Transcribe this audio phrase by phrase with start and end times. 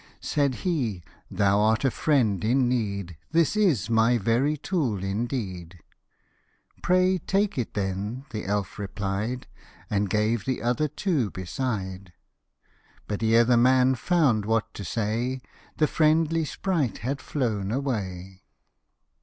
[0.21, 5.77] Said he," Thou art a friend in need, This is my very tool indeed!""
[6.81, 9.45] Pray take it then," the elf replied,
[9.91, 12.13] And gave the other two beside;
[13.07, 15.39] But ere the man found what to say,
[15.77, 18.41] The friendly sprite had flown away.